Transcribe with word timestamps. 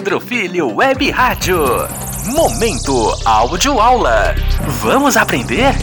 Pedro 0.00 0.18
Filho 0.18 0.76
Web 0.76 1.10
Rádio. 1.10 1.58
Momento 2.34 3.14
Áudio 3.22 3.78
Aula. 3.78 4.34
Vamos 4.80 5.14
aprender? 5.14 5.74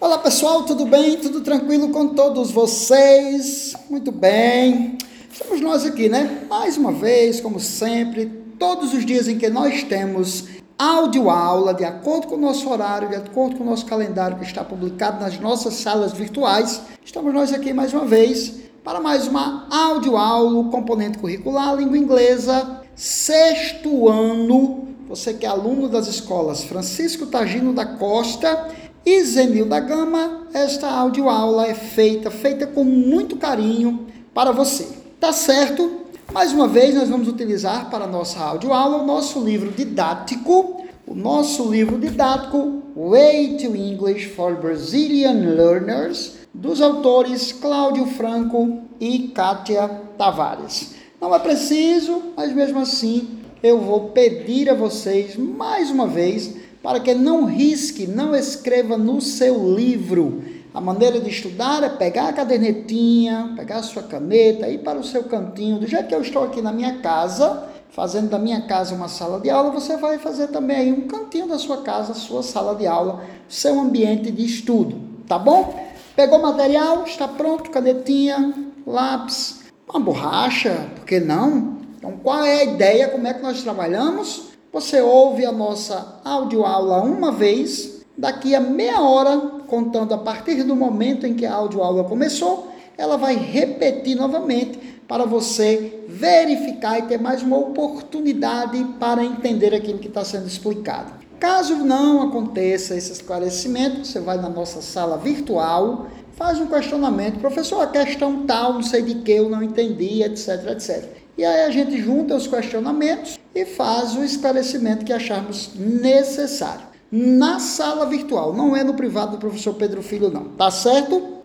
Olá 0.00 0.18
pessoal, 0.18 0.62
tudo 0.62 0.86
bem? 0.86 1.16
Tudo 1.16 1.40
tranquilo 1.40 1.88
com 1.88 2.10
todos 2.10 2.52
vocês? 2.52 3.74
Muito 3.90 4.12
bem. 4.12 4.96
Estamos 5.28 5.60
nós 5.60 5.84
aqui, 5.84 6.08
né? 6.08 6.44
Mais 6.48 6.76
uma 6.76 6.92
vez, 6.92 7.40
como 7.40 7.58
sempre, 7.58 8.26
todos 8.56 8.94
os 8.94 9.04
dias 9.04 9.26
em 9.26 9.38
que 9.38 9.50
nós 9.50 9.82
temos 9.82 10.44
áudio 10.78 11.28
aula, 11.28 11.74
de 11.74 11.84
acordo 11.84 12.28
com 12.28 12.36
o 12.36 12.40
nosso 12.40 12.70
horário, 12.70 13.08
de 13.08 13.16
acordo 13.16 13.56
com 13.56 13.64
o 13.64 13.66
nosso 13.66 13.86
calendário 13.86 14.38
que 14.38 14.44
está 14.44 14.62
publicado 14.62 15.20
nas 15.20 15.40
nossas 15.40 15.74
salas 15.74 16.12
virtuais. 16.12 16.80
Estamos 17.04 17.34
nós 17.34 17.52
aqui 17.52 17.72
mais 17.72 17.92
uma 17.92 18.04
vez 18.04 18.63
para 18.84 19.00
mais 19.00 19.26
uma 19.26 19.66
áudio 19.70 20.18
aula, 20.18 20.70
componente 20.70 21.16
curricular, 21.16 21.74
língua 21.74 21.96
inglesa, 21.96 22.82
sexto 22.94 24.10
ano. 24.10 24.88
Você 25.08 25.32
que 25.32 25.46
é 25.46 25.48
aluno 25.48 25.88
das 25.88 26.06
escolas 26.06 26.64
Francisco 26.64 27.24
Tagino 27.24 27.72
da 27.72 27.86
Costa 27.86 28.68
e 29.04 29.24
Zenil 29.24 29.64
da 29.64 29.80
Gama, 29.80 30.48
esta 30.52 30.90
áudio 30.90 31.30
aula 31.30 31.66
é 31.66 31.74
feita, 31.74 32.30
feita 32.30 32.66
com 32.66 32.84
muito 32.84 33.36
carinho 33.36 34.06
para 34.34 34.52
você. 34.52 34.86
Tá 35.18 35.32
certo? 35.32 36.00
Mais 36.30 36.52
uma 36.52 36.68
vez, 36.68 36.94
nós 36.94 37.08
vamos 37.08 37.26
utilizar 37.26 37.88
para 37.88 38.04
a 38.04 38.08
nossa 38.08 38.38
audioaula 38.40 38.98
o 38.98 39.06
nosso 39.06 39.42
livro 39.42 39.70
didático, 39.70 40.84
o 41.06 41.14
nosso 41.14 41.70
livro 41.70 41.98
didático 41.98 42.82
Way 42.94 43.56
to 43.56 43.74
English 43.74 44.28
for 44.28 44.56
Brazilian 44.56 45.54
Learners, 45.54 46.43
dos 46.54 46.80
autores 46.80 47.52
Cláudio 47.52 48.06
Franco 48.06 48.82
e 49.00 49.28
Kátia 49.28 49.88
Tavares. 50.16 50.94
Não 51.20 51.34
é 51.34 51.38
preciso, 51.38 52.22
mas 52.36 52.54
mesmo 52.54 52.78
assim 52.78 53.40
eu 53.62 53.80
vou 53.80 54.10
pedir 54.10 54.70
a 54.70 54.74
vocês 54.74 55.36
mais 55.36 55.90
uma 55.90 56.06
vez 56.06 56.54
para 56.82 57.00
que 57.00 57.14
não 57.14 57.44
risque, 57.44 58.06
não 58.06 58.36
escreva 58.36 58.96
no 58.96 59.20
seu 59.20 59.74
livro 59.74 60.42
a 60.74 60.80
maneira 60.80 61.20
de 61.20 61.30
estudar 61.30 61.84
é 61.84 61.88
pegar 61.88 62.30
a 62.30 62.32
cadernetinha, 62.32 63.52
pegar 63.54 63.76
a 63.76 63.82
sua 63.84 64.02
caneta, 64.02 64.68
ir 64.68 64.78
para 64.78 64.98
o 64.98 65.04
seu 65.04 65.22
cantinho. 65.22 65.78
Do 65.78 65.86
jeito 65.86 66.08
que 66.08 66.14
eu 66.14 66.20
estou 66.20 66.42
aqui 66.42 66.60
na 66.60 66.72
minha 66.72 66.98
casa, 66.98 67.68
fazendo 67.90 68.28
da 68.28 68.40
minha 68.40 68.60
casa 68.62 68.92
uma 68.92 69.06
sala 69.06 69.38
de 69.38 69.48
aula, 69.48 69.70
você 69.70 69.96
vai 69.96 70.18
fazer 70.18 70.48
também 70.48 70.76
aí 70.76 70.92
um 70.92 71.06
cantinho 71.06 71.46
da 71.46 71.60
sua 71.60 71.82
casa, 71.82 72.12
sua 72.12 72.42
sala 72.42 72.74
de 72.74 72.88
aula, 72.88 73.22
seu 73.48 73.78
ambiente 73.78 74.32
de 74.32 74.44
estudo, 74.44 75.00
tá 75.28 75.38
bom? 75.38 75.78
Pegou 76.16 76.38
material, 76.38 77.04
está 77.04 77.26
pronto, 77.26 77.70
canetinha, 77.70 78.54
lápis, 78.86 79.64
uma 79.88 80.00
borracha, 80.00 80.88
por 80.94 81.04
que 81.04 81.18
não? 81.20 81.78
Então, 81.96 82.12
qual 82.22 82.44
é 82.44 82.60
a 82.60 82.64
ideia? 82.64 83.08
Como 83.08 83.26
é 83.26 83.34
que 83.34 83.42
nós 83.42 83.62
trabalhamos? 83.62 84.50
Você 84.72 85.00
ouve 85.00 85.44
a 85.44 85.52
nossa 85.52 86.20
audioaula 86.24 87.02
uma 87.02 87.32
vez, 87.32 87.94
Daqui 88.16 88.54
a 88.54 88.60
meia 88.60 89.00
hora, 89.00 89.36
contando 89.66 90.14
a 90.14 90.18
partir 90.18 90.62
do 90.62 90.76
momento 90.76 91.26
em 91.26 91.34
que 91.34 91.44
a 91.44 91.52
audioaula 91.52 92.04
começou, 92.04 92.68
ela 92.96 93.16
vai 93.16 93.34
repetir 93.34 94.14
novamente 94.14 94.78
para 95.06 95.24
você 95.24 96.04
verificar 96.08 96.98
e 96.98 97.02
ter 97.02 97.20
mais 97.20 97.42
uma 97.42 97.58
oportunidade 97.58 98.82
para 98.98 99.24
entender 99.24 99.74
aquilo 99.74 99.98
que 99.98 100.08
está 100.08 100.24
sendo 100.24 100.46
explicado. 100.46 101.12
Caso 101.38 101.76
não 101.76 102.22
aconteça 102.22 102.96
esse 102.96 103.12
esclarecimento, 103.12 104.06
você 104.06 104.20
vai 104.20 104.38
na 104.38 104.48
nossa 104.48 104.80
sala 104.80 105.18
virtual, 105.18 106.06
faz 106.32 106.58
um 106.58 106.66
questionamento, 106.66 107.38
professor, 107.38 107.82
a 107.82 107.86
questão 107.86 108.46
tal, 108.46 108.74
não 108.74 108.82
sei 108.82 109.02
de 109.02 109.16
que, 109.16 109.32
eu 109.32 109.48
não 109.48 109.62
entendi, 109.62 110.22
etc, 110.22 110.70
etc. 110.72 111.04
E 111.36 111.44
aí 111.44 111.64
a 111.64 111.70
gente 111.70 112.00
junta 112.00 112.34
os 112.34 112.46
questionamentos 112.46 113.38
e 113.54 113.64
faz 113.64 114.16
o 114.16 114.24
esclarecimento 114.24 115.04
que 115.04 115.12
acharmos 115.12 115.72
necessário 115.74 116.94
na 117.10 117.60
sala 117.60 118.06
virtual, 118.06 118.52
não 118.52 118.74
é 118.74 118.82
no 118.82 118.94
privado 118.94 119.32
do 119.32 119.38
professor 119.38 119.74
Pedro 119.74 120.02
Filho, 120.02 120.30
não, 120.30 120.44
tá 120.48 120.68
certo? 120.70 121.44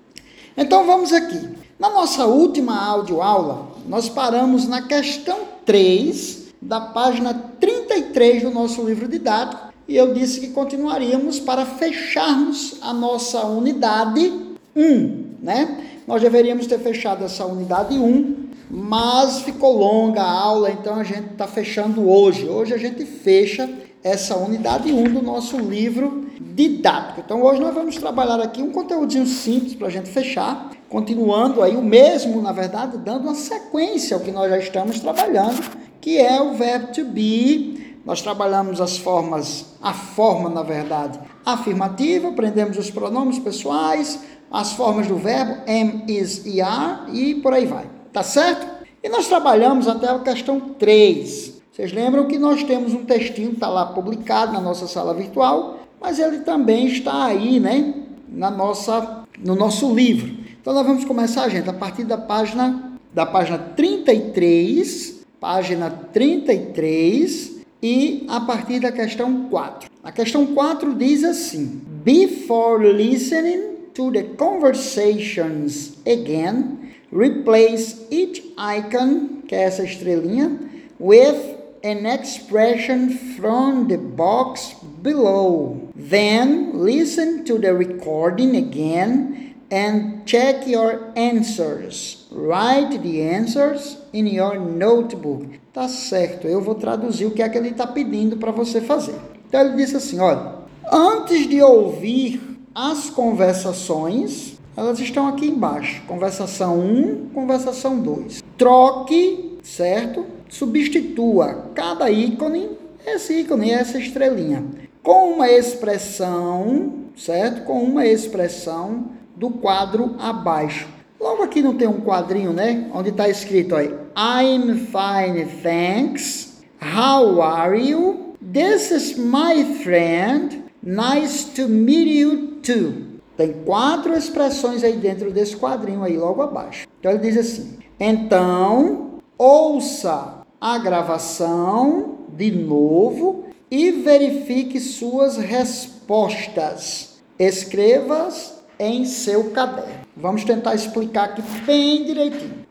Então 0.58 0.86
vamos 0.86 1.14
aqui. 1.14 1.48
Na 1.80 1.90
nossa 1.90 2.26
última 2.26 2.78
audioaula, 2.88 3.70
nós 3.88 4.10
paramos 4.10 4.68
na 4.68 4.82
questão 4.82 5.38
3 5.66 6.50
da 6.62 6.82
página 6.82 7.34
33 7.34 8.44
do 8.44 8.52
nosso 8.52 8.86
livro 8.86 9.08
didático 9.08 9.72
e 9.88 9.96
eu 9.96 10.14
disse 10.14 10.42
que 10.42 10.50
continuaríamos 10.50 11.40
para 11.40 11.66
fecharmos 11.66 12.76
a 12.82 12.92
nossa 12.94 13.46
unidade 13.46 14.30
1, 14.76 15.36
né? 15.42 15.86
Nós 16.06 16.22
deveríamos 16.22 16.68
ter 16.68 16.80
fechado 16.80 17.24
essa 17.24 17.46
unidade 17.46 17.98
1, 17.98 18.50
mas 18.70 19.40
ficou 19.44 19.78
longa 19.78 20.22
a 20.22 20.30
aula, 20.30 20.70
então 20.72 20.96
a 20.96 21.04
gente 21.06 21.32
está 21.32 21.48
fechando 21.48 22.10
hoje. 22.10 22.46
Hoje 22.46 22.74
a 22.74 22.78
gente 22.78 23.06
fecha 23.06 23.70
essa 24.04 24.36
unidade 24.36 24.92
1 24.92 25.14
do 25.14 25.22
nosso 25.22 25.58
livro 25.58 26.26
didático. 26.42 27.22
Então 27.26 27.42
hoje 27.42 27.62
nós 27.62 27.74
vamos 27.74 27.96
trabalhar 27.96 28.42
aqui 28.42 28.62
um 28.62 28.70
conteúdinho 28.70 29.26
simples 29.26 29.76
para 29.76 29.88
a 29.88 29.92
gente 29.92 30.10
fechar, 30.10 30.72
continuando 30.90 31.62
aí 31.62 31.76
o 31.76 31.82
mesmo, 31.82 32.42
na 32.42 32.52
verdade, 32.52 32.98
dando 32.98 33.26
uma 33.26 33.36
sequência 33.36 34.16
ao 34.16 34.22
que 34.22 34.32
nós 34.32 34.50
já 34.50 34.58
estamos 34.58 35.00
trabalhando, 35.00 35.62
que 36.02 36.18
é 36.18 36.42
o 36.42 36.54
verbo 36.54 36.92
to 36.94 37.06
be. 37.06 37.98
Nós 38.06 38.22
trabalhamos 38.22 38.82
as 38.82 38.98
formas, 38.98 39.66
a 39.82 39.94
forma, 39.94 40.50
na 40.50 40.64
verdade, 40.64 41.20
afirmativa, 41.46 42.30
aprendemos 42.30 42.78
os 42.78 42.90
pronomes 42.90 43.38
pessoais, 43.38 44.20
as 44.50 44.74
formas 44.74 45.08
do 45.08 45.16
verbo 45.16 45.62
am, 45.68 46.04
is 46.08 46.46
e 46.46 46.60
are 46.60 47.12
e 47.14 47.36
por 47.36 47.54
aí 47.54 47.66
vai. 47.66 47.86
Tá 48.12 48.24
certo? 48.24 48.68
E 49.04 49.10
nós 49.10 49.28
trabalhamos 49.28 49.88
até 49.88 50.10
a 50.10 50.20
questão 50.20 50.60
3, 50.60 51.60
vocês 51.80 51.94
lembram 51.94 52.28
que 52.28 52.38
nós 52.38 52.62
temos 52.62 52.94
um 52.94 53.06
textinho 53.06 53.52
que 53.52 53.56
está 53.56 53.70
lá 53.70 53.86
publicado 53.86 54.52
na 54.52 54.60
nossa 54.60 54.86
sala 54.86 55.14
virtual, 55.14 55.80
mas 56.02 56.20
ele 56.20 56.40
também 56.40 56.88
está 56.88 57.24
aí, 57.24 57.58
né, 57.58 57.94
na 58.28 58.52
nossa, 58.52 59.24
no 59.42 59.56
nosso 59.56 59.96
livro. 59.96 60.39
Então 60.62 60.74
nós 60.74 60.86
vamos 60.86 61.06
começar, 61.06 61.48
gente, 61.48 61.70
a 61.70 61.74
partir 61.74 62.04
da 62.04 62.18
página 62.18 62.98
da 63.14 63.26
página 63.26 63.58
33, 63.58 65.22
página 65.40 65.90
33 65.90 67.62
e 67.82 68.26
a 68.28 68.42
partir 68.42 68.82
da 68.82 68.92
questão 68.92 69.48
4. 69.50 69.90
A 70.04 70.12
questão 70.12 70.48
4 70.48 70.94
diz 70.96 71.24
assim: 71.24 71.82
Before 72.04 72.92
listening 72.92 73.78
to 73.94 74.12
the 74.12 74.24
conversations 74.38 75.94
again, 76.06 76.92
replace 77.12 78.06
each 78.12 78.54
icon, 78.58 79.42
que 79.48 79.56
é 79.56 79.64
essa 79.64 79.84
estrelinha, 79.84 80.60
with 81.00 81.56
an 81.86 82.06
expression 82.06 83.10
from 83.38 83.88
the 83.88 83.98
box 83.98 84.76
below. 85.02 85.90
Then 85.96 86.74
listen 86.74 87.46
to 87.46 87.58
the 87.58 87.74
recording 87.74 88.58
again 88.58 89.49
and 89.72 90.24
check 90.26 90.68
your 90.68 91.12
answers. 91.16 92.28
Write 92.32 93.00
the 93.02 93.22
answers 93.22 93.98
in 94.14 94.28
your 94.28 94.60
notebook. 94.60 95.60
Tá 95.74 95.88
certo, 95.88 96.48
eu 96.48 96.62
vou 96.62 96.76
traduzir 96.76 97.26
o 97.26 97.32
que 97.32 97.42
é 97.42 97.50
que 97.50 97.58
ele 97.58 97.70
está 97.70 97.88
pedindo 97.88 98.38
para 98.38 98.52
você 98.52 98.82
fazer. 98.82 99.16
Então 99.48 99.62
ele 99.62 99.76
disse 99.76 99.96
assim: 99.96 100.20
olha, 100.20 100.56
antes 100.92 101.48
de 101.48 101.62
ouvir 101.62 102.60
as 102.74 103.10
conversações, 103.10 104.58
elas 104.76 105.00
estão 105.00 105.28
aqui 105.28 105.48
embaixo. 105.48 106.02
Conversação 106.08 106.80
1, 106.80 107.30
conversação 107.34 108.00
2. 108.00 108.44
Troque, 108.58 109.58
certo? 109.64 110.40
substitua 110.50 111.70
cada 111.76 112.10
ícone, 112.10 112.72
esse 113.06 113.42
ícone, 113.42 113.72
essa 113.72 113.98
estrelinha, 113.98 114.66
com 115.02 115.34
uma 115.34 115.50
expressão, 115.50 117.06
certo? 117.16 117.64
Com 117.64 117.82
uma 117.84 118.06
expressão 118.06 119.12
do 119.40 119.50
quadro 119.50 120.16
abaixo. 120.20 120.88
Logo 121.20 121.44
aqui 121.44 121.62
não 121.62 121.76
tem 121.76 121.88
um 121.88 122.02
quadrinho, 122.02 122.52
né? 122.52 122.90
Onde 122.94 123.10
está 123.10 123.30
escrito 123.30 123.76
aí, 123.76 123.88
I'm 124.16 124.76
fine, 124.88 125.46
thanks. 125.64 126.62
How 126.82 127.42
are 127.42 127.80
you? 127.80 128.36
This 128.42 128.92
is 128.92 129.18
my 129.18 129.64
friend. 129.82 130.66
Nice 130.84 131.46
to 131.56 131.68
meet 131.68 132.08
you 132.08 132.60
too. 132.62 133.20
Tem 133.38 133.54
quatro 133.66 134.14
expressões 134.14 134.84
aí 134.84 134.98
dentro 134.98 135.32
desse 135.32 135.56
quadrinho 135.56 136.04
aí, 136.04 136.18
logo 136.18 136.42
abaixo. 136.42 136.88
Então 137.00 137.12
ele 137.12 137.22
diz 137.22 137.38
assim: 137.38 137.80
Então, 138.00 139.20
ouça 139.38 140.42
a 140.60 140.78
gravação 140.78 142.20
de 142.30 142.52
novo 142.52 143.46
e 143.72 143.92
verifique 143.92 144.80
suas 144.80 145.38
respostas. 145.38 147.20
Escreva-as 147.38 148.59
em 148.80 149.06
seu 149.06 149.52
caderno. 149.52 150.00
Vamos 150.16 150.44
tentar 150.44 150.74
explicar 150.74 151.26
aqui 151.26 151.42
bem 151.66 152.06
direitinho. 152.06 152.66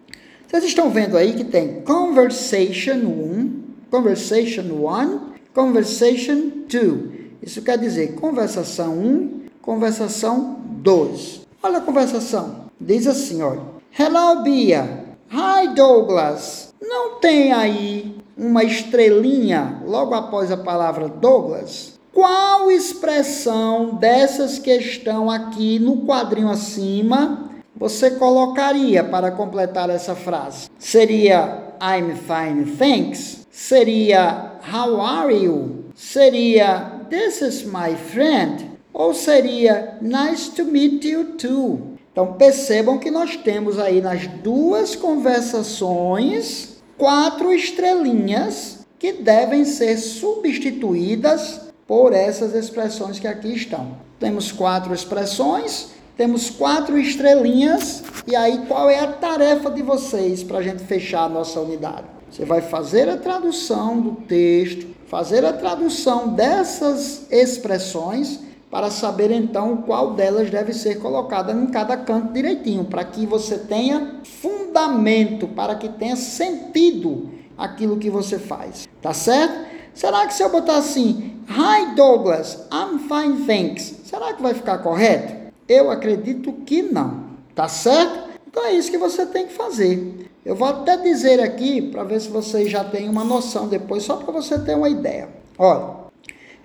Vocês 0.46 0.64
estão 0.64 0.88
vendo 0.88 1.16
aí 1.16 1.34
que 1.34 1.44
tem 1.44 1.82
conversation 1.82 2.96
1, 3.06 3.62
conversation 3.90 4.62
1, 4.62 5.20
conversation 5.52 6.50
2. 6.66 7.18
Isso 7.42 7.60
quer 7.62 7.76
dizer 7.76 8.14
conversação 8.14 8.98
1, 8.98 9.40
conversação 9.60 10.58
2. 10.64 11.46
Olha 11.62 11.78
a 11.78 11.82
conversação. 11.82 12.70
Diz 12.80 13.06
assim, 13.06 13.42
olha. 13.42 13.60
Hello, 13.98 14.42
Bia. 14.42 15.04
Hi 15.30 15.74
Douglas. 15.74 16.72
Não 16.80 17.18
tem 17.20 17.52
aí 17.52 18.16
uma 18.36 18.64
estrelinha 18.64 19.82
logo 19.84 20.14
após 20.14 20.50
a 20.50 20.56
palavra 20.56 21.08
Douglas? 21.08 21.97
Qual 22.18 22.68
expressão 22.68 23.94
dessas 23.94 24.58
que 24.58 24.72
estão 24.72 25.30
aqui 25.30 25.78
no 25.78 25.98
quadrinho 26.04 26.50
acima 26.50 27.48
você 27.76 28.10
colocaria 28.10 29.04
para 29.04 29.30
completar 29.30 29.88
essa 29.88 30.16
frase? 30.16 30.68
Seria 30.80 31.62
I'm 31.80 32.16
fine, 32.16 32.76
thanks? 32.76 33.46
Seria 33.52 34.54
How 34.68 35.00
are 35.00 35.32
you? 35.32 35.84
Seria 35.94 37.04
This 37.08 37.40
is 37.40 37.62
my 37.62 37.94
friend? 37.94 38.68
Ou 38.92 39.14
seria 39.14 39.96
Nice 40.00 40.50
to 40.56 40.64
meet 40.64 41.04
you 41.04 41.36
too? 41.36 41.98
Então 42.10 42.32
percebam 42.32 42.98
que 42.98 43.12
nós 43.12 43.36
temos 43.36 43.78
aí 43.78 44.00
nas 44.00 44.26
duas 44.26 44.96
conversações 44.96 46.82
quatro 46.96 47.52
estrelinhas 47.52 48.80
que 48.98 49.12
devem 49.12 49.64
ser 49.64 49.96
substituídas 49.96 51.67
por 51.88 52.12
essas 52.12 52.54
expressões 52.54 53.18
que 53.18 53.26
aqui 53.26 53.48
estão. 53.48 53.96
Temos 54.20 54.52
quatro 54.52 54.92
expressões, 54.92 55.88
temos 56.18 56.50
quatro 56.50 56.98
estrelinhas, 56.98 58.02
e 58.26 58.36
aí 58.36 58.66
qual 58.68 58.90
é 58.90 59.00
a 59.00 59.12
tarefa 59.12 59.70
de 59.70 59.82
vocês 59.82 60.42
para 60.42 60.58
a 60.58 60.62
gente 60.62 60.84
fechar 60.84 61.24
a 61.24 61.28
nossa 61.28 61.58
unidade? 61.58 62.04
Você 62.30 62.44
vai 62.44 62.60
fazer 62.60 63.08
a 63.08 63.16
tradução 63.16 63.98
do 63.98 64.12
texto, 64.12 64.86
fazer 65.06 65.46
a 65.46 65.52
tradução 65.52 66.28
dessas 66.28 67.26
expressões 67.30 68.40
para 68.70 68.90
saber 68.90 69.30
então 69.30 69.78
qual 69.78 70.12
delas 70.12 70.50
deve 70.50 70.74
ser 70.74 70.96
colocada 70.96 71.52
em 71.52 71.68
cada 71.68 71.96
canto 71.96 72.34
direitinho, 72.34 72.84
para 72.84 73.02
que 73.02 73.24
você 73.24 73.56
tenha 73.56 74.16
fundamento, 74.24 75.48
para 75.48 75.74
que 75.74 75.88
tenha 75.88 76.16
sentido 76.16 77.30
aquilo 77.56 77.96
que 77.96 78.10
você 78.10 78.38
faz. 78.38 78.86
Tá 79.00 79.14
certo? 79.14 79.66
Será 79.94 80.26
que 80.26 80.34
se 80.34 80.42
eu 80.44 80.50
botar 80.50 80.76
assim, 80.76 81.27
Hi 81.50 81.94
Douglas, 81.94 82.66
I'm 82.70 82.98
fine, 82.98 83.46
thanks, 83.46 84.02
será 84.04 84.34
que 84.34 84.42
vai 84.42 84.52
ficar 84.52 84.78
correto? 84.78 85.32
Eu 85.66 85.90
acredito 85.90 86.52
que 86.52 86.82
não. 86.82 87.24
Tá 87.54 87.66
certo? 87.66 88.28
Então 88.46 88.64
é 88.66 88.72
isso 88.72 88.90
que 88.90 88.98
você 88.98 89.24
tem 89.24 89.46
que 89.46 89.54
fazer. 89.54 90.30
Eu 90.44 90.54
vou 90.54 90.68
até 90.68 90.98
dizer 90.98 91.40
aqui 91.40 91.80
para 91.80 92.04
ver 92.04 92.20
se 92.20 92.28
vocês 92.28 92.70
já 92.70 92.84
têm 92.84 93.08
uma 93.08 93.24
noção 93.24 93.66
depois, 93.66 94.02
só 94.02 94.16
para 94.16 94.30
você 94.30 94.58
ter 94.58 94.76
uma 94.76 94.90
ideia. 94.90 95.30
Olha. 95.58 95.96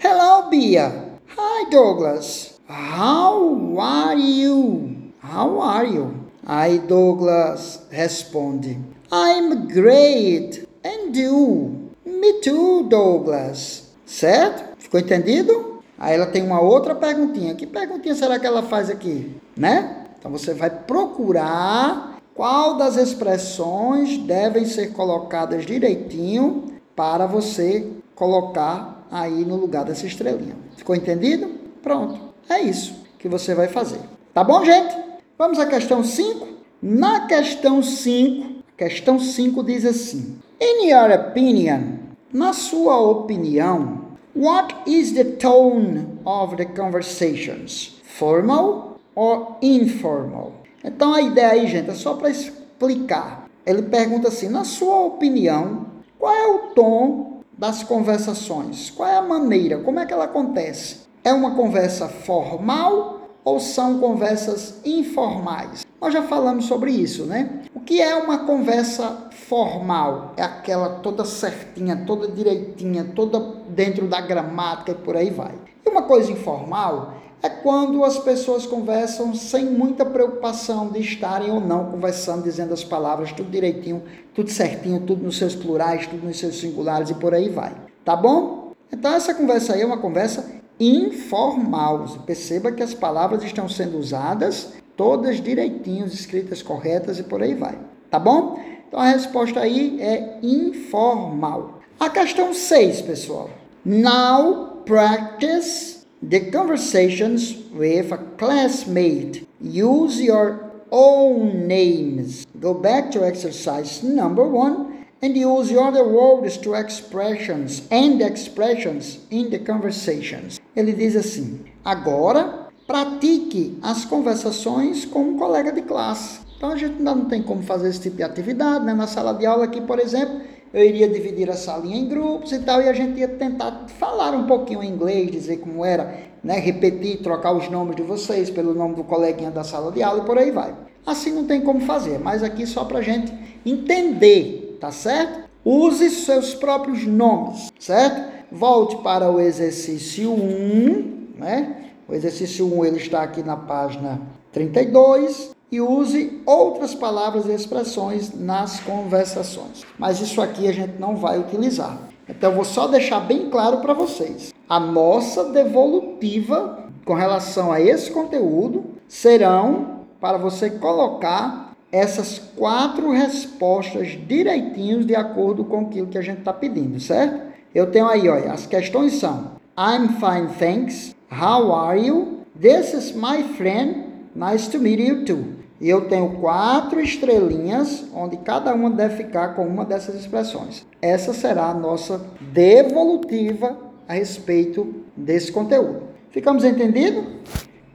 Hello, 0.03 0.49
Bia. 0.49 1.13
Hi, 1.37 1.69
Douglas. 1.71 2.59
How 2.69 3.79
are 3.79 4.19
you? 4.19 4.97
How 5.23 5.61
are 5.61 5.95
you? 5.95 6.13
Aí 6.45 6.79
Douglas 6.79 7.83
responde: 7.89 8.77
I'm 9.11 9.65
great. 9.67 10.67
And 10.83 11.15
you? 11.15 11.89
Me 12.05 12.33
too, 12.41 12.83
Douglas. 12.83 13.83
Certo? 14.05 14.72
Ficou 14.93 14.99
entendido? 15.01 15.81
Aí 15.97 16.13
ela 16.13 16.27
tem 16.27 16.43
uma 16.43 16.61
outra 16.61 16.93
perguntinha. 16.93 17.55
Que 17.55 17.65
perguntinha 17.65 18.13
será 18.13 18.37
que 18.37 18.45
ela 18.45 18.61
faz 18.61 18.91
aqui? 18.91 19.35
Né? 19.57 20.05
Então 20.19 20.29
você 20.29 20.53
vai 20.53 20.69
procurar 20.69 22.19
qual 22.35 22.77
das 22.77 22.95
expressões 22.95 24.19
devem 24.19 24.65
ser 24.65 24.93
colocadas 24.93 25.65
direitinho 25.65 26.65
para 26.95 27.25
você 27.25 27.87
colocar 28.13 29.07
aí 29.09 29.43
no 29.43 29.55
lugar 29.55 29.83
dessa 29.83 30.05
estrelinha. 30.05 30.55
Ficou 30.77 30.95
entendido? 30.95 31.49
Pronto. 31.81 32.19
É 32.47 32.59
isso 32.59 32.93
que 33.17 33.27
você 33.27 33.55
vai 33.55 33.69
fazer. 33.69 34.01
Tá 34.31 34.43
bom, 34.43 34.63
gente? 34.63 34.95
Vamos 35.39 35.57
à 35.57 35.65
questão 35.65 36.03
5. 36.03 36.47
Na 36.79 37.25
questão 37.25 37.81
5, 37.81 38.63
questão 38.77 39.17
5 39.17 39.63
diz 39.63 39.85
assim: 39.85 40.37
In 40.61 40.87
your 40.87 41.09
opinion, 41.11 41.97
na 42.31 42.53
sua 42.53 42.99
opinião, 42.99 44.02
what 44.35 44.73
is 44.87 45.13
the 45.13 45.23
tone 45.37 46.19
of 46.25 46.57
the 46.57 46.65
conversations? 46.65 47.99
Formal 48.03 48.99
or 49.15 49.57
informal? 49.61 50.53
Então 50.83 51.13
a 51.13 51.21
ideia 51.21 51.51
aí, 51.51 51.67
gente, 51.67 51.89
é 51.89 51.95
só 51.95 52.15
para 52.15 52.29
explicar. 52.29 53.47
Ele 53.65 53.83
pergunta 53.83 54.27
assim: 54.27 54.49
na 54.49 54.63
sua 54.63 55.01
opinião, 55.01 55.85
qual 56.19 56.33
é 56.33 56.47
o 56.47 56.59
tom 56.73 57.41
das 57.57 57.83
conversações? 57.83 58.89
Qual 58.89 59.07
é 59.07 59.17
a 59.17 59.21
maneira? 59.21 59.79
Como 59.79 59.99
é 59.99 60.05
que 60.05 60.13
ela 60.13 60.25
acontece? 60.25 61.01
É 61.23 61.31
uma 61.31 61.55
conversa 61.55 62.07
formal 62.09 63.21
ou 63.45 63.59
são 63.59 63.99
conversas 63.99 64.79
informais? 64.83 65.82
Nós 66.03 66.11
já 66.11 66.23
falamos 66.23 66.65
sobre 66.65 66.91
isso, 66.91 67.23
né? 67.23 67.61
O 67.73 67.79
que 67.79 68.01
é 68.01 68.13
uma 68.13 68.39
conversa 68.39 69.29
formal? 69.47 70.33
É 70.35 70.43
aquela 70.43 70.95
toda 70.95 71.23
certinha, 71.23 72.03
toda 72.05 72.27
direitinha, 72.27 73.05
toda 73.15 73.39
dentro 73.69 74.05
da 74.05 74.19
gramática 74.19 74.91
e 74.91 74.95
por 74.95 75.15
aí 75.15 75.29
vai. 75.29 75.53
E 75.85 75.89
uma 75.89 76.01
coisa 76.01 76.29
informal 76.29 77.13
é 77.41 77.47
quando 77.47 78.03
as 78.03 78.19
pessoas 78.19 78.65
conversam 78.65 79.33
sem 79.33 79.63
muita 79.63 80.05
preocupação 80.05 80.89
de 80.89 80.99
estarem 80.99 81.49
ou 81.49 81.61
não 81.61 81.89
conversando, 81.89 82.43
dizendo 82.43 82.73
as 82.73 82.83
palavras 82.83 83.31
tudo 83.31 83.49
direitinho, 83.49 84.03
tudo 84.35 84.49
certinho, 84.51 84.99
tudo 84.99 85.23
nos 85.23 85.37
seus 85.37 85.55
plurais, 85.55 86.05
tudo 86.05 86.27
nos 86.27 86.37
seus 86.37 86.59
singulares 86.59 87.11
e 87.11 87.13
por 87.13 87.33
aí 87.33 87.47
vai. 87.47 87.73
Tá 88.03 88.13
bom? 88.13 88.73
Então 88.91 89.13
essa 89.13 89.33
conversa 89.33 89.71
aí 89.71 89.81
é 89.81 89.85
uma 89.85 89.99
conversa 89.99 90.51
informal. 90.77 92.05
Perceba 92.25 92.73
que 92.73 92.83
as 92.83 92.93
palavras 92.93 93.41
estão 93.41 93.69
sendo 93.69 93.97
usadas 93.97 94.82
todas 94.95 95.41
direitinho, 95.41 96.05
escritas 96.05 96.61
corretas 96.61 97.19
e 97.19 97.23
por 97.23 97.41
aí 97.41 97.53
vai. 97.53 97.77
Tá 98.09 98.19
bom? 98.19 98.59
Então 98.87 98.99
a 98.99 99.09
resposta 99.09 99.59
aí 99.59 100.01
é 100.01 100.37
informal. 100.41 101.79
A 101.99 102.09
questão 102.09 102.53
6, 102.53 103.01
pessoal. 103.01 103.49
Now 103.85 104.83
practice 104.85 106.05
the 106.21 106.51
conversations 106.51 107.55
with 107.73 108.13
a 108.13 108.17
classmate. 108.37 109.47
Use 109.59 110.21
your 110.21 110.71
own 110.91 111.67
names. 111.67 112.45
Go 112.55 112.73
back 112.73 113.11
to 113.11 113.23
exercise 113.23 114.03
number 114.03 114.43
one 114.43 115.05
and 115.21 115.35
use 115.35 115.71
your 115.71 115.87
other 115.87 116.03
words 116.03 116.57
to 116.57 116.75
expressions 116.75 117.83
and 117.89 118.21
expressions 118.21 119.19
in 119.31 119.49
the 119.49 119.59
conversations. 119.59 120.59
Ele 120.75 120.93
diz 120.93 121.15
assim: 121.15 121.61
agora 121.83 122.62
pratique 122.85 123.77
as 123.81 124.05
conversações 124.05 125.05
com 125.05 125.21
um 125.21 125.37
colega 125.37 125.71
de 125.71 125.81
classe. 125.81 126.39
Então 126.57 126.71
a 126.71 126.75
gente 126.75 126.97
ainda 126.97 127.15
não 127.15 127.25
tem 127.25 127.41
como 127.41 127.61
fazer 127.63 127.89
esse 127.89 128.01
tipo 128.01 128.17
de 128.17 128.23
atividade, 128.23 128.85
né? 128.85 128.93
Na 128.93 129.07
sala 129.07 129.33
de 129.33 129.45
aula 129.45 129.65
aqui, 129.65 129.81
por 129.81 129.99
exemplo, 129.99 130.41
eu 130.73 130.83
iria 130.83 131.07
dividir 131.07 131.49
a 131.49 131.55
salinha 131.55 131.97
em 131.97 132.07
grupos 132.07 132.51
e 132.51 132.59
tal, 132.59 132.81
e 132.81 132.89
a 132.89 132.93
gente 132.93 133.19
ia 133.19 133.27
tentar 133.27 133.85
falar 133.99 134.31
um 134.31 134.47
pouquinho 134.47 134.81
em 134.81 134.89
inglês, 134.89 135.29
dizer 135.29 135.57
como 135.57 135.85
era, 135.85 136.21
né? 136.43 136.59
repetir, 136.59 137.21
trocar 137.21 137.53
os 137.53 137.69
nomes 137.69 137.95
de 137.95 138.01
vocês 138.01 138.49
pelo 138.49 138.73
nome 138.73 138.95
do 138.95 139.03
coleguinha 139.03 139.51
da 139.51 139.63
sala 139.63 139.91
de 139.91 140.01
aula 140.01 140.23
e 140.23 140.25
por 140.25 140.37
aí 140.37 140.51
vai. 140.51 140.73
Assim 141.05 141.31
não 141.31 141.45
tem 141.45 141.61
como 141.61 141.81
fazer, 141.81 142.17
mas 142.17 142.41
aqui 142.41 142.65
só 142.65 142.85
para 142.85 143.01
gente 143.01 143.31
entender, 143.65 144.77
tá 144.79 144.91
certo? 144.91 145.49
Use 145.63 146.09
seus 146.09 146.53
próprios 146.55 147.05
nomes, 147.05 147.71
certo? 147.79 148.33
Volte 148.51 148.97
para 148.97 149.29
o 149.29 149.39
exercício 149.39 150.31
1, 150.31 151.35
né? 151.37 151.83
O 152.07 152.13
exercício 152.13 152.65
1 152.65 152.85
ele 152.85 152.97
está 152.97 153.23
aqui 153.23 153.41
na 153.41 153.55
página 153.55 154.21
32 154.51 155.51
e 155.71 155.81
use 155.81 156.41
outras 156.45 156.93
palavras 156.93 157.45
e 157.45 157.51
expressões 157.53 158.33
nas 158.33 158.79
conversações. 158.81 159.83
Mas 159.97 160.21
isso 160.21 160.41
aqui 160.41 160.67
a 160.67 160.71
gente 160.71 160.99
não 160.99 161.15
vai 161.15 161.39
utilizar. 161.39 161.97
Então 162.29 162.51
eu 162.51 162.55
vou 162.55 162.65
só 162.65 162.87
deixar 162.87 163.21
bem 163.21 163.49
claro 163.49 163.77
para 163.77 163.93
vocês. 163.93 164.53
A 164.69 164.79
nossa 164.79 165.45
devolutiva 165.45 166.83
com 167.05 167.13
relação 167.13 167.71
a 167.71 167.81
esse 167.81 168.11
conteúdo 168.11 168.85
serão 169.07 170.01
para 170.19 170.37
você 170.37 170.69
colocar 170.69 171.73
essas 171.91 172.39
quatro 172.39 173.11
respostas 173.11 174.17
direitinhos 174.27 175.05
de 175.05 175.15
acordo 175.15 175.63
com 175.63 175.81
aquilo 175.81 176.07
que 176.07 176.17
a 176.17 176.21
gente 176.21 176.39
está 176.39 176.51
pedindo, 176.53 176.99
certo? 176.99 177.53
Eu 177.73 177.91
tenho 177.91 178.07
aí, 178.07 178.27
olha, 178.29 178.51
as 178.51 178.65
questões 178.65 179.13
são 179.13 179.51
I'm 179.77 180.09
fine, 180.19 180.47
thanks. 180.57 181.12
How 181.33 181.71
are 181.71 181.97
you? 181.97 182.45
This 182.55 182.93
is 182.93 183.15
my 183.15 183.41
friend. 183.57 184.29
Nice 184.35 184.67
to 184.67 184.77
meet 184.77 184.99
you 184.99 185.25
too. 185.25 185.55
E 185.81 185.89
eu 185.89 186.07
tenho 186.07 186.29
quatro 186.39 187.01
estrelinhas, 187.01 188.05
onde 188.13 188.37
cada 188.37 188.71
uma 188.73 188.91
deve 188.91 189.23
ficar 189.23 189.55
com 189.55 189.65
uma 189.65 189.83
dessas 189.83 190.13
expressões. 190.13 190.85
Essa 191.01 191.33
será 191.33 191.69
a 191.69 191.73
nossa 191.73 192.21
devolutiva 192.39 193.75
a 194.07 194.13
respeito 194.13 195.03
desse 195.17 195.51
conteúdo. 195.51 196.03
Ficamos 196.29 196.63
entendidos? 196.63 197.25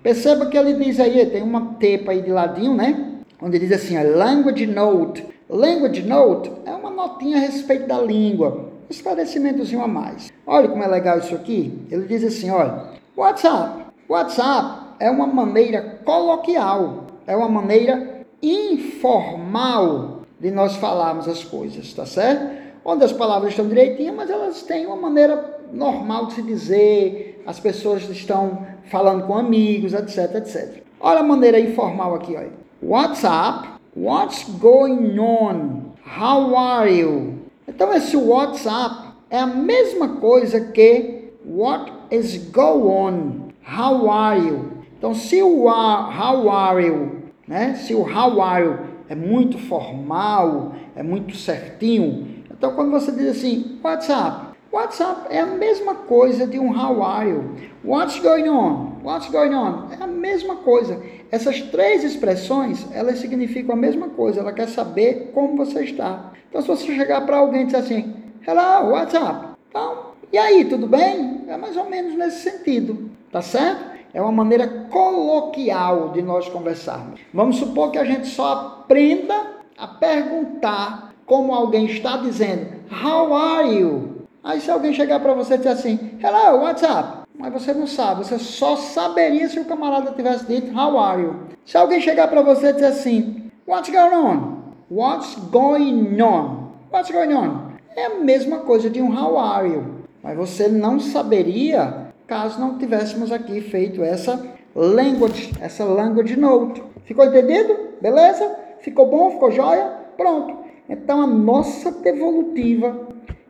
Perceba 0.02 0.47
que 0.47 0.59
ele 0.59 0.75
diz 0.85 0.99
aí, 0.99 1.25
tem 1.26 1.42
uma 1.42 1.75
tepa 1.78 2.11
aí 2.11 2.21
de 2.21 2.33
ladinho, 2.33 2.75
né? 2.75 3.21
Onde 3.40 3.61
diz 3.61 3.71
assim, 3.71 3.97
a 3.97 4.02
language 4.02 4.66
note. 4.66 5.25
Language 5.49 6.02
note 6.02 6.50
é 6.66 6.73
uma 6.73 6.90
notinha 6.90 7.37
a 7.37 7.40
respeito 7.40 7.87
da 7.87 8.00
língua. 8.00 8.68
Um 8.88 8.90
esclarecimentozinho 8.90 9.80
a 9.80 9.87
mais. 9.87 10.33
Olha 10.45 10.68
como 10.68 10.83
é 10.83 10.88
legal 10.88 11.18
isso 11.21 11.37
aqui. 11.37 11.87
Ele 11.88 12.07
diz 12.07 12.25
assim, 12.25 12.50
olha, 12.50 12.98
WhatsApp. 13.19 13.87
WhatsApp 14.09 14.95
é 15.01 15.11
uma 15.11 15.27
maneira 15.27 16.01
coloquial 16.05 17.09
é 17.27 17.37
uma 17.37 17.49
maneira 17.49 18.25
informal 18.41 20.23
de 20.39 20.53
nós 20.53 20.77
falarmos 20.77 21.27
as 21.27 21.43
coisas, 21.43 21.93
tá 21.93 22.07
certo? 22.07 22.57
Onde 22.85 23.03
as 23.03 23.13
palavras 23.13 23.51
estão 23.51 23.67
direitinho, 23.67 24.15
mas 24.15 24.31
elas 24.31 24.63
têm 24.63 24.87
uma 24.87 24.95
maneira 24.95 25.59
normal 25.73 26.27
de 26.27 26.35
se 26.35 26.43
dizer, 26.43 27.43
as 27.45 27.59
pessoas 27.59 28.09
estão 28.09 28.65
falando 28.85 29.27
com 29.27 29.37
amigos, 29.37 29.93
etc, 29.95 30.37
etc. 30.37 30.83
Olha 31.01 31.19
a 31.19 31.25
maneira 31.25 31.59
informal 31.59 32.15
aqui, 32.15 32.37
olha. 32.37 32.53
WhatsApp, 32.81 33.69
what's 33.97 34.45
going 34.61 35.19
on? 35.19 35.93
How 36.07 36.57
are 36.57 36.89
you? 36.89 37.35
Então 37.67 37.93
esse 37.93 38.17
WhatsApp 38.17 39.09
é 39.29 39.41
a 39.41 39.47
mesma 39.47 40.21
coisa 40.21 40.61
que 40.61 41.33
what 41.45 41.98
is 42.11 42.38
going 42.50 42.87
on? 42.87 43.49
How 43.62 44.11
are 44.11 44.41
you? 44.41 44.73
Então 44.97 45.15
se 45.15 45.43
o 45.43 45.69
how 45.69 46.50
are 46.50 46.85
you, 46.85 47.23
né? 47.47 47.75
Se 47.75 47.95
o 47.95 48.03
how 48.03 48.41
are 48.41 48.65
you 48.65 48.79
é 49.09 49.15
muito 49.15 49.59
formal, 49.59 50.73
é 50.97 51.03
muito 51.03 51.37
certinho, 51.37 52.45
então 52.50 52.75
quando 52.75 52.91
você 52.91 53.12
diz 53.12 53.29
assim, 53.29 53.79
WhatsApp, 53.83 54.49
WhatsApp 54.71 55.29
é 55.31 55.41
a 55.41 55.47
mesma 55.47 55.95
coisa 55.95 56.47
de 56.47 56.59
um 56.59 56.71
how 56.71 57.03
are 57.03 57.31
you. 57.31 57.55
What's 57.85 58.19
going 58.21 58.49
on? 58.49 58.99
What's 59.03 59.31
going 59.31 59.55
on? 59.55 59.88
É 59.99 60.03
a 60.03 60.07
mesma 60.07 60.57
coisa. 60.57 61.00
Essas 61.31 61.62
três 61.62 62.05
expressões, 62.05 62.87
elas 62.93 63.19
significam 63.19 63.75
a 63.75 63.79
mesma 63.79 64.09
coisa. 64.11 64.41
Ela 64.41 64.53
quer 64.53 64.69
saber 64.69 65.31
como 65.33 65.57
você 65.57 65.85
está. 65.85 66.33
Então, 66.50 66.61
se 66.61 66.69
você 66.69 66.85
chegar 66.95 67.25
para 67.25 67.38
alguém 67.38 67.62
e 67.62 67.65
dizer 67.67 67.79
assim, 67.79 68.15
hello, 68.47 68.91
what's 68.91 69.15
up? 69.15 69.57
Então, 69.71 70.09
e 70.31 70.37
aí, 70.37 70.65
tudo 70.67 70.87
bem? 70.87 71.38
É 71.49 71.57
mais 71.57 71.78
ou 71.78 71.88
menos 71.88 72.14
nesse 72.14 72.50
sentido, 72.50 73.11
tá 73.33 73.40
certo? 73.40 73.97
É 74.12 74.21
uma 74.21 74.31
maneira 74.31 74.69
coloquial 74.90 76.11
de 76.11 76.21
nós 76.21 76.47
conversarmos. 76.47 77.21
Vamos 77.33 77.57
supor 77.57 77.90
que 77.90 77.97
a 77.97 78.05
gente 78.05 78.26
só 78.26 78.83
aprenda 78.83 79.35
a 79.78 79.88
perguntar 79.88 81.14
como 81.25 81.55
alguém 81.55 81.87
está 81.87 82.19
dizendo, 82.19 82.67
how 82.93 83.35
are 83.35 83.75
you? 83.75 84.26
Aí 84.45 84.61
se 84.61 84.71
alguém 84.71 84.93
chegar 84.93 85.21
para 85.21 85.33
você 85.33 85.55
e 85.55 85.57
dizer 85.57 85.71
assim, 85.71 86.19
hello, 86.23 86.62
what's 86.62 86.83
up? 86.83 87.26
Mas 87.38 87.50
você 87.50 87.73
não 87.73 87.87
sabe, 87.87 88.26
você 88.26 88.38
só 88.38 88.76
saberia 88.76 89.49
se 89.49 89.59
o 89.59 89.64
camarada 89.64 90.12
tivesse 90.12 90.45
dito, 90.47 90.78
how 90.78 90.99
are 90.99 91.23
you? 91.23 91.35
Se 91.64 91.78
alguém 91.78 92.02
chegar 92.02 92.28
para 92.28 92.43
você 92.43 92.69
e 92.69 92.73
dizer 92.75 92.87
assim, 92.87 93.50
what's 93.67 93.90
going 93.90 94.14
on? 94.14 94.59
What's 94.90 95.35
going 95.50 96.21
on? 96.21 96.73
What's 96.93 97.11
going 97.11 97.33
on? 97.33 97.73
É 97.97 98.05
a 98.05 98.14
mesma 98.17 98.59
coisa 98.59 98.90
de 98.90 99.00
um 99.00 99.14
how 99.19 99.38
are 99.38 99.67
you? 99.67 99.98
Mas 100.29 100.37
você 100.37 100.69
não 100.69 101.01
saberia 101.01 102.13
caso 102.27 102.61
não 102.61 102.77
tivéssemos 102.77 103.33
aqui 103.33 103.63
feito 103.63 104.03
essa 104.03 104.39
language, 104.75 105.55
essa 105.59 105.83
language 105.85 106.39
note. 106.39 106.83
Ficou 107.05 107.25
entendido? 107.25 107.75
Beleza? 107.99 108.55
Ficou 108.83 109.09
bom? 109.09 109.31
Ficou 109.31 109.51
jóia? 109.51 109.91
Pronto. 110.19 110.55
Então 110.87 111.23
a 111.23 111.27
nossa 111.27 111.91
devolutiva 111.91 113.09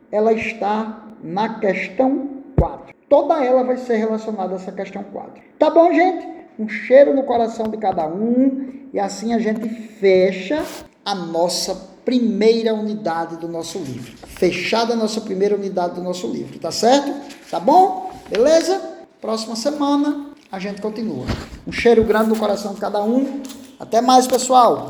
ela 0.09 0.31
está 0.31 1.05
na 1.21 1.59
questão 1.59 2.29
4. 2.57 2.95
Toda 3.09 3.43
ela 3.43 3.65
vai 3.65 3.75
ser 3.75 3.97
relacionada 3.97 4.53
a 4.53 4.55
essa 4.55 4.71
questão 4.71 5.03
4. 5.03 5.33
Tá 5.59 5.69
bom, 5.69 5.91
gente? 5.91 6.25
Um 6.57 6.69
cheiro 6.69 7.13
no 7.13 7.23
coração 7.23 7.67
de 7.67 7.75
cada 7.75 8.07
um 8.07 8.87
e 8.93 8.99
assim 9.01 9.33
a 9.33 9.39
gente 9.39 9.67
fecha 9.67 10.63
a 11.03 11.13
nossa 11.13 11.88
primeira 12.09 12.73
unidade 12.73 13.37
do 13.37 13.47
nosso 13.47 13.77
livro. 13.77 14.13
Fechada 14.25 14.93
a 14.93 14.95
nossa 14.95 15.21
primeira 15.21 15.53
unidade 15.53 15.93
do 15.93 16.01
nosso 16.01 16.25
livro, 16.25 16.57
tá 16.57 16.71
certo? 16.71 17.13
Tá 17.51 17.59
bom? 17.59 18.11
Beleza? 18.27 18.81
Próxima 19.21 19.55
semana 19.55 20.31
a 20.51 20.57
gente 20.57 20.81
continua. 20.81 21.27
Um 21.67 21.71
cheiro 21.71 22.03
grande 22.03 22.29
no 22.29 22.35
coração 22.35 22.73
de 22.73 22.79
cada 22.79 22.99
um. 23.03 23.43
Até 23.79 24.01
mais, 24.01 24.25
pessoal! 24.25 24.89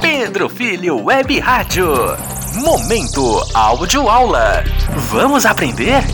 Pedro 0.00 0.48
Filho 0.48 1.04
Web 1.04 1.40
Rádio. 1.40 1.88
Momento 2.62 3.42
áudio 3.52 4.08
aula. 4.08 4.62
Vamos 5.10 5.44
aprender? 5.44 6.04